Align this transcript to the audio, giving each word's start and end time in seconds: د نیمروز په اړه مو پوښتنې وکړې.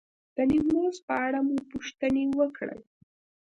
د 0.35 0.37
نیمروز 0.51 0.97
په 1.07 1.13
اړه 1.25 1.39
مو 1.47 1.55
پوښتنې 1.71 2.23
وکړې. 2.39 2.77